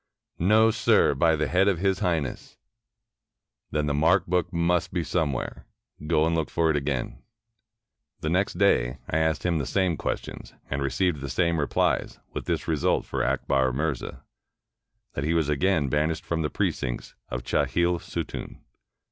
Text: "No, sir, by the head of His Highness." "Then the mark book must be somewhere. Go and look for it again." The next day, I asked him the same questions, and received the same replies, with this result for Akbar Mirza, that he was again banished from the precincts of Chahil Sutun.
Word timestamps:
"No, 0.39 0.71
sir, 0.71 1.13
by 1.13 1.35
the 1.35 1.45
head 1.47 1.67
of 1.67 1.77
His 1.77 1.99
Highness." 1.99 2.57
"Then 3.69 3.85
the 3.85 3.93
mark 3.93 4.25
book 4.25 4.51
must 4.51 4.91
be 4.91 5.03
somewhere. 5.03 5.67
Go 6.07 6.25
and 6.25 6.33
look 6.33 6.49
for 6.49 6.71
it 6.71 6.75
again." 6.75 7.21
The 8.21 8.29
next 8.31 8.57
day, 8.57 8.97
I 9.07 9.19
asked 9.19 9.45
him 9.45 9.59
the 9.59 9.65
same 9.67 9.97
questions, 9.97 10.55
and 10.71 10.81
received 10.81 11.21
the 11.21 11.29
same 11.29 11.59
replies, 11.59 12.17
with 12.33 12.45
this 12.45 12.67
result 12.67 13.05
for 13.05 13.23
Akbar 13.23 13.71
Mirza, 13.73 14.23
that 15.13 15.23
he 15.23 15.35
was 15.35 15.49
again 15.49 15.87
banished 15.87 16.25
from 16.25 16.41
the 16.41 16.49
precincts 16.49 17.13
of 17.29 17.43
Chahil 17.43 17.99
Sutun. 17.99 18.59